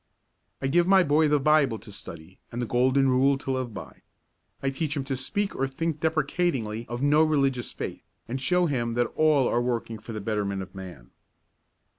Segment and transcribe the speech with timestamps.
[0.63, 4.01] I give my boy the Bible to study and the Golden Rule to live by.
[4.63, 8.95] I teach him to speak or think deprecatingly of no religious faith, and show him
[8.95, 11.11] that all are working for the betterment of man.